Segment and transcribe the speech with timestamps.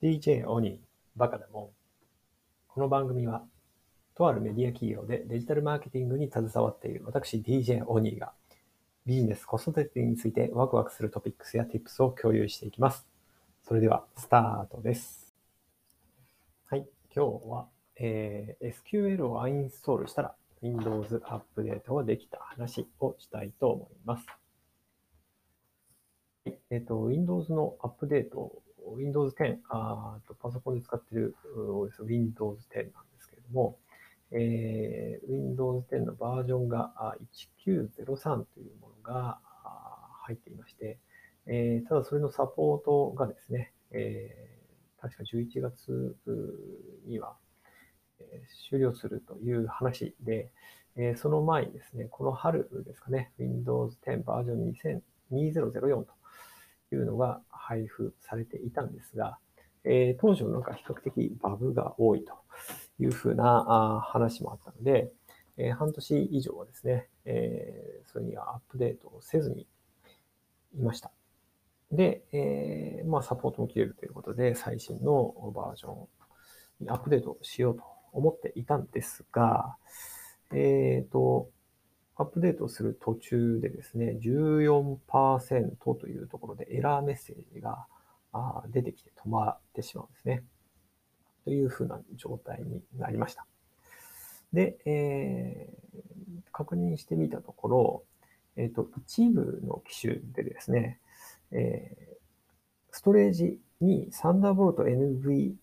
[0.00, 0.78] DJ オニー、
[1.16, 1.68] バカだもん。
[2.68, 3.42] この番組は、
[4.14, 8.32] とあるメディア企業でデジタルマーケティングに携わっている私 DJ オニーが、
[9.06, 13.08] ビジネス、子育てについてワクワクするトピックスや Tips を共有していきます。
[13.66, 15.34] それでは、スタートです。
[16.66, 24.26] はい、今日は、えー、SQL をアインストールしたら Windows アップデートができた話をしたいと思います。
[26.70, 28.62] えっ、と、Windows のアップデート
[28.96, 33.78] Windows 10、あとパソコンで使っている OS Windows 10なんですけれども、
[34.30, 36.92] えー、Windows 10のバージョンが
[37.66, 39.38] 1903というものが
[40.24, 40.98] 入っていまして、
[41.46, 46.16] えー、ただそれのサポートがですね、えー、確か11月
[47.06, 47.36] には
[48.68, 50.50] 終了するという話で、
[50.96, 54.74] えその前にですね、この春ですかね、Windows 10バージョン
[55.32, 59.38] 2004というのが配布されていたんですが、
[59.84, 62.32] えー、当初なんか比較的バグが多いと
[62.98, 65.12] いうふうな話もあったので、
[65.58, 69.66] えー、半年以上はですね、えー、それにはアップデートをせずに
[70.78, 71.12] いました。
[71.92, 77.82] で、えー、まあサポートも切れるということで、最新のバージョンにアップデートしようと
[78.12, 79.76] 思っていたんですが、
[80.52, 81.50] えっ、ー、と、
[82.18, 87.86] アップデートする途中でですね、14%というところでエラーメッセージが
[88.70, 90.42] 出てきて止まってしまうんですね。
[91.44, 93.46] というふうな状態になりました。
[94.52, 98.04] で、えー、確認してみたところ、
[98.56, 100.98] えっ、ー、と、一部の機種でですね、
[101.52, 102.16] えー、
[102.90, 105.54] ストレージにサンダーボルト NVMe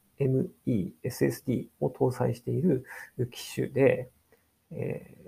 [1.04, 2.86] SSD を搭載している
[3.30, 4.10] 機種で、
[4.72, 5.25] えー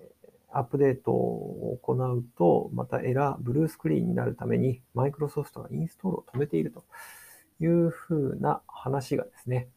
[0.52, 6.86] アップデートを行うと、またエラー、ブルースクリーンになるために、マイクロソフトがインストールを止めていると
[7.59, 9.70] いうふうな話がですね、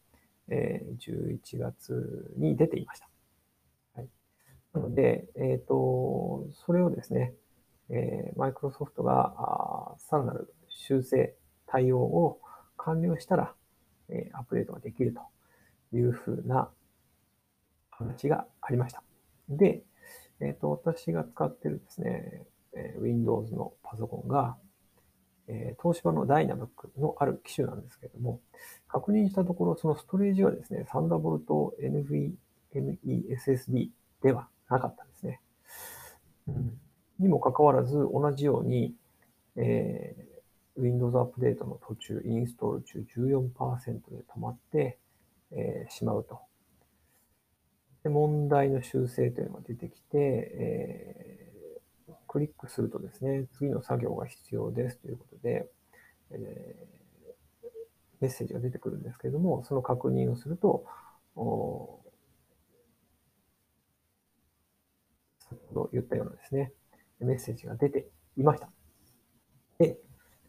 [0.49, 3.09] え11月に出ていました。
[3.95, 4.09] はい、
[4.75, 7.35] なので、えっ、ー、と、それをですね、
[7.89, 11.35] えマイクロソフトがさらなる修正、
[11.67, 12.41] 対応を
[12.77, 13.55] 完了したら、
[14.09, 16.71] えアップデートができるというふうな
[17.91, 19.03] 話がありました。
[19.49, 19.83] で、
[20.41, 24.57] えっ、ー、と、私が使ってるですね、えー、Windows のパソコンが、
[25.49, 28.41] えー、東芝のダイナブックのある機種なんですけれども、
[28.89, 32.33] 確認したところ、そのストレージはですね、サンダーボルト NVMe
[32.75, 33.91] SSD
[34.23, 35.41] ではなかったんですね。
[36.49, 36.79] うん、
[37.19, 38.95] にもかかわらず、同じように、
[39.57, 44.99] えー、Windows アップデートの途中、インストール中14%で止まって、
[45.53, 46.41] えー、しまうと
[48.03, 55.69] で問題の修正というのが出てきて、えー、クリックするとですね、次の作業が必要ですということで、
[56.31, 57.67] えー、
[58.21, 60.87] メッセージが出てくるんですけれども、その確認をすると、
[65.51, 66.73] 先ほど言ったようなですね、
[67.19, 68.07] メッセージが出て
[68.37, 68.71] いました。
[69.79, 69.99] で、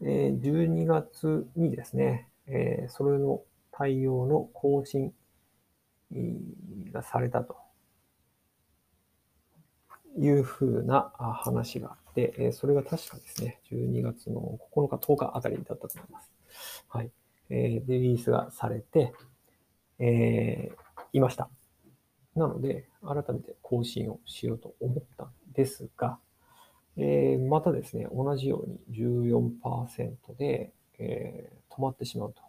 [0.00, 3.42] え12月にですね、えそれの
[3.72, 5.12] 対応の更新
[6.92, 7.56] がされたと
[10.18, 16.30] いうふうな話があって、それが確かですね、12月の9日、10日あたりだったと思います。
[16.88, 17.10] はい。
[17.50, 19.12] えー、リリースがされて、
[19.98, 21.48] えー、いました。
[22.34, 26.18] なので、改めて更新をしようと思ったんですが、
[26.96, 32.42] えー、またですね、同じように14%で、えー、止まってしまうと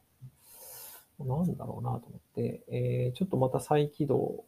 [1.25, 4.45] なんだろうなと思って、えー、ちょっとまた再起動、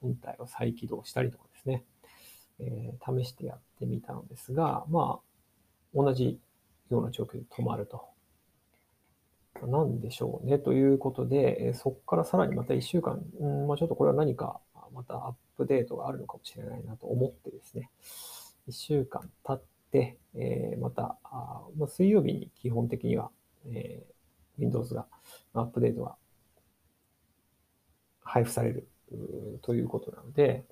[0.00, 1.84] 本体を再起動したりとかですね、
[2.58, 6.38] えー、試してやってみたのですが、まあ、同じ
[6.90, 8.04] ような状況で止まると。
[9.66, 10.58] なんでしょうね。
[10.58, 14.60] ということで、そこからさらにまた1週間、うんまあ、ちょっとこれは何か
[14.92, 17.90] またアップデートがあるのかもしれないなと思ってですね、
[18.68, 19.62] 1週間経っ
[19.92, 23.30] て、えー、また、あまあ、水曜日に基本的には、
[23.66, 24.12] えー
[24.58, 25.06] Windows が、
[25.54, 26.16] アップデートが
[28.22, 28.88] 配布される
[29.62, 30.64] ということなので、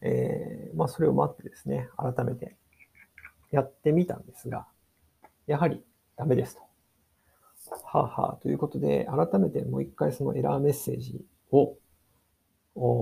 [0.00, 2.56] えー、まあ、それを待ってですね、改めて
[3.50, 4.66] やってみたんですが、
[5.46, 5.82] やはり
[6.16, 6.62] ダメですと。
[7.84, 11.76] はあはあ、ということで、改めてもう一回そのエラーメッセージを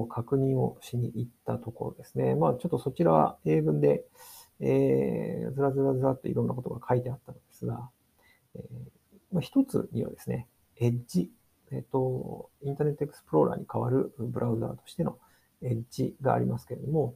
[0.09, 2.35] 確認をしに行ったところですね。
[2.35, 4.05] まあ、ちょっとそちらは英文で、
[4.61, 7.91] えー、ずらずらずらっといろんなことが書いてあったのですが、
[8.55, 8.63] えー、
[9.41, 11.31] 一つにはですね、エッジ、
[11.71, 15.19] えっと、インターネットエクスプローラーに代わるブラウザーとしての
[15.63, 17.15] エッジがありますけれども、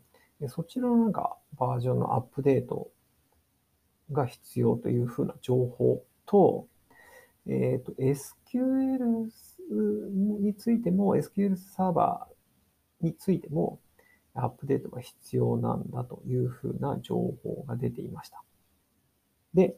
[0.48, 2.90] そちらのなんかバージョンのアップデート
[4.12, 6.68] が必要というふうな情報と、
[7.48, 9.30] えっ、と、SQL
[10.40, 13.80] についても、SQL サーバーについても、
[14.34, 18.42] アップデートが必要なんだというふうな情報が出ていました。
[19.54, 19.76] で、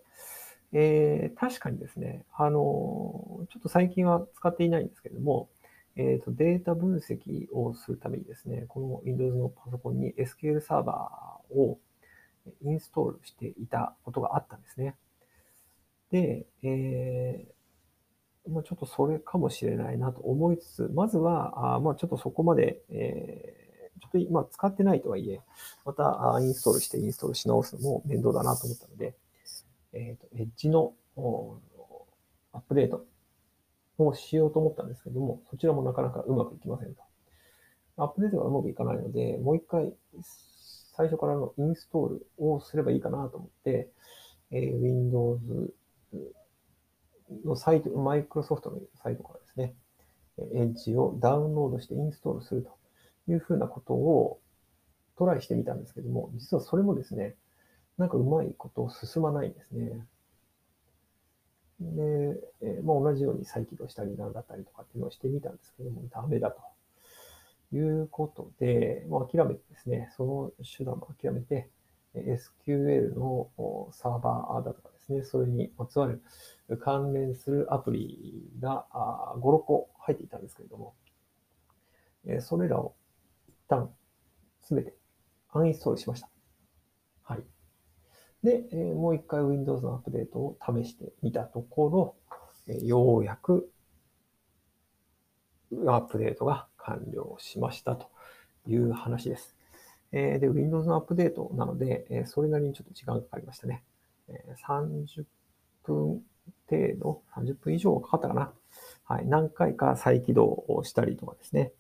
[0.73, 5.49] えー、確かにですね、あの、ちょっと最近は使っていないんですけれども、
[5.97, 11.79] えーと、データ分析をするためにですね、この Windows のパソコンに SQL サーバーを
[12.62, 14.94] インストールしていたことがあったんですね。
[16.11, 25.41] で、えー、まあ、ちょっとそれかもしれないなと思いつつ、まずは、あまあ、ちょっとそこまで、えー、ちょっと今使ってないとはいえ、
[25.85, 29.17] またインストールしてインストールし直すのも面倒だなと思ったので、
[29.93, 30.94] えっ、ー、と、エッジの
[32.52, 33.06] アップデート
[33.99, 37.02] をしようと思ったんですけども、そちらもなかなかうまくいきませんと。
[37.96, 39.93] アップデートがうまくいかないので、もう一回
[40.96, 43.90] 最初からのインストールをすればいいかなと思って、
[44.50, 45.73] えー、Windows
[47.44, 49.75] のサイト、マイクロソフトのサイトからですね、
[50.55, 54.41] Edge をダウンロードしてインストールするというふうなことを
[55.17, 57.34] トライしてみたんですけども、実はそれもですね、
[57.99, 60.06] なんかうまいこと進まないんですね。
[61.81, 66.61] で、えー、まあ、同じように再起動したりなんだったりとかっていうのをしてみたんですけども、ダメだと。
[67.73, 71.69] いうことで、まあ、諦めてですね、その手段を諦めて、
[72.15, 73.50] SQL の
[73.93, 76.23] サーバーだとかですね、それにまつわる
[76.81, 80.94] 関連するアプリが5、6個入っていたんですけれども、
[82.41, 82.94] それらを
[83.49, 83.91] 一旦
[84.62, 84.94] すべて
[85.51, 86.31] アンインストールしました。
[87.23, 87.43] はい。
[88.43, 92.17] で、もう一回 Windows のアップデートを試してみたとこ
[92.67, 93.70] ろ、ようやく
[95.87, 98.08] アップデートが完了しましたと
[98.67, 99.56] いう話です。
[100.12, 103.82] で、Windows のアップデートなので、それなりにちょっと時間がかかりましたね。
[104.67, 105.25] 30
[105.84, 106.23] 分
[106.70, 108.52] 程度、30分以上かかったかな。
[109.05, 109.26] はい。
[109.26, 111.73] 何回か再起動をしたりとかですね。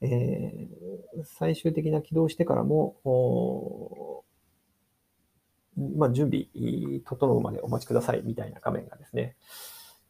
[0.00, 4.24] えー、最終的な起動してからも、
[5.76, 6.46] まあ、準備
[7.04, 9.36] 整うまでお待ちくださいみたいな画面がですね、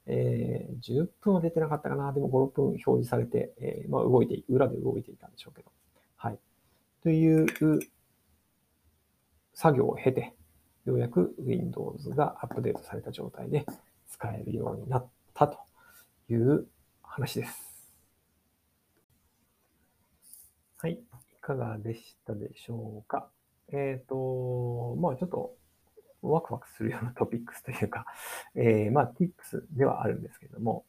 [0.06, 2.12] えー、10分は出てなかったかな。
[2.12, 5.70] でも5、6分表示されて、えー、まあ、動いて、裏で動いていたんでしょうけど。
[6.16, 6.38] はい。
[7.02, 7.46] という
[9.54, 10.34] 作業を経て、
[10.84, 13.64] ようやく Windows がアップデートされた状態で
[14.08, 15.58] 使えるようになったと
[16.28, 16.66] いう
[17.02, 17.86] 話です。
[20.78, 20.94] はい。
[20.94, 20.98] い
[21.40, 23.30] かがでしたでしょうか。
[23.72, 25.54] えっ、ー、と、まあちょっと
[26.22, 28.06] ワクワクするようなトピックスというか、
[28.54, 30.84] えー、まあ tips ではあるんですけども、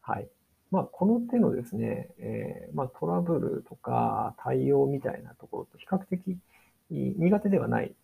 [0.00, 0.28] はい。
[0.70, 6.38] まあこの手のですね、えー、まあトラブルとか対応みたいなところと比較的
[6.90, 7.94] 苦手ではない、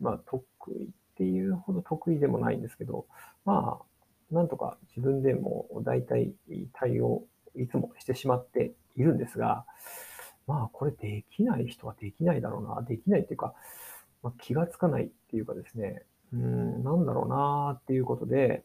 [0.00, 0.44] まあ得
[0.74, 3.06] 意っていうほど得意でもないんですけど、
[3.44, 6.34] まあなんとか自分でも大体
[6.72, 7.24] 対応
[7.54, 9.64] いつもしてしまっているんですが、
[10.50, 12.82] まあこれできない人はできないだろうな。
[12.82, 13.54] できないっていうか、
[14.20, 16.02] まあ、気がつかないっていうかですね、
[16.32, 18.64] うん、なんだろうなっていうことで、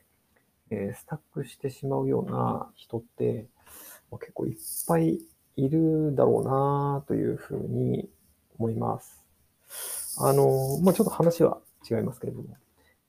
[0.71, 3.45] えー、スタックしてしまうような人って、
[4.09, 4.55] まあ、結構いっ
[4.87, 5.19] ぱい
[5.57, 8.09] いるだろうなというふうに
[8.57, 9.23] 思います。
[10.17, 12.47] あの、まあ、ちょっと話は違いますけれども、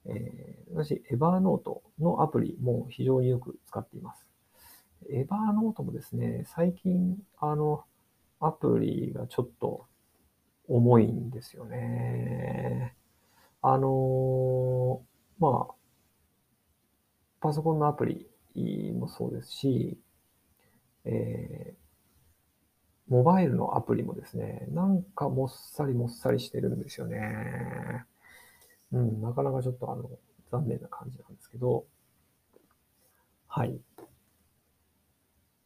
[0.04, 4.26] えー、私、エバーノートのアプリも非常によく使っています。
[5.10, 7.84] エバーノートもですね、最近、あの、
[8.40, 9.86] アプリがちょっと
[10.68, 12.94] 重いんですよね。
[13.62, 15.02] あの
[15.38, 15.74] まあ、
[17.40, 19.98] パソコンのアプリもそうですし、
[21.04, 28.04] えー、モバイルのアプリもですね、なんかもっさりもっさりしてるんですよね。
[28.92, 30.10] うん、なかなかちょっとあの、
[30.50, 31.86] 残念な感じなんですけど、
[33.48, 33.80] はい。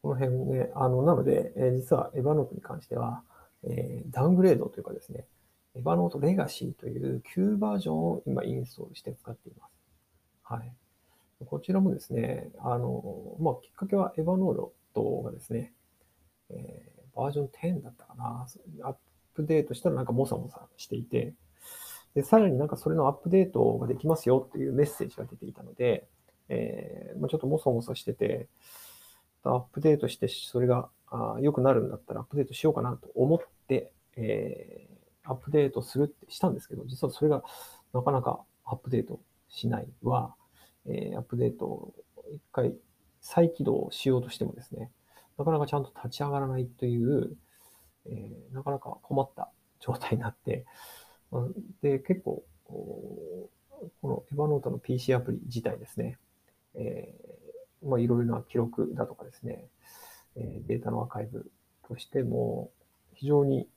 [0.01, 3.23] この辺ね、あの、なので、え、実はエヴァノートに関しては、
[3.63, 5.27] え、ダウングレードというかですね、
[5.75, 9.71] エヴァノートレガシーという旧バージョンを今インストールして使っています。
[10.43, 10.73] はい。
[11.45, 15.73] こちらもですね、あの、まあ、きっかけはエヴァノートがですね、
[16.49, 18.47] えー、バージョン10だったかな、
[18.83, 18.95] アッ
[19.33, 21.33] プデートしたらなんかモサモサしていて、
[22.15, 26.07] で、さらになんかそれのアップデートができますよっていうメッセージが出ていたので、
[26.49, 28.47] えー、まあ、ちょっとモサモサしてて、
[29.49, 30.89] アップデートして、それが
[31.39, 37.43] 良くなるんだったらアップデートしようかなと思って、えー、アップデートするってしたんですけど、実はそれが
[37.93, 39.19] なかなかアップデート
[39.49, 40.35] しないは、
[40.85, 41.93] えー、アップデートを
[42.33, 42.73] 一回
[43.19, 44.89] 再起動しようとしてもですね、
[45.37, 47.35] なかなかちゃんと立ち上がらないという、
[48.05, 50.65] えー、なかなか困った状態になって、
[51.81, 53.49] で、結構、こ
[54.03, 56.17] のエヴァノートの PC アプリ自体ですね、
[56.75, 57.20] えー
[57.91, 59.67] まあ、いろいろな記録だとかですね、
[60.35, 61.51] えデータのアーカイブ
[61.87, 62.71] としても、
[63.13, 63.67] 非常に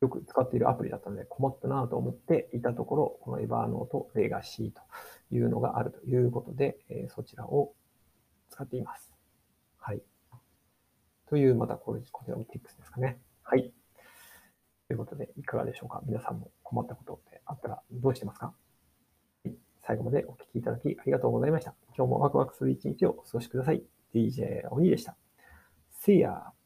[0.00, 4.80] よく使っているアプリだったので困ったなと思っていたところ、この Evernote Legacy と
[5.30, 7.74] いうのがあるということで、えそちらを
[8.48, 9.12] 使っています。
[9.78, 10.02] はい。
[11.28, 13.20] という、またこれ、こちらの Tips ですかね。
[13.42, 13.72] はい。
[14.88, 16.02] ということで、いかがでしょうか？
[16.04, 18.54] 皆さんも困ったことってあったらどうしてますか？
[19.86, 21.74] 最後までお聞きいただきありがとうございました。
[21.96, 23.82] 今日もワクワクする一日をお過ごしください。
[24.14, 25.16] DJ 鬼でした。
[26.04, 26.61] See ya!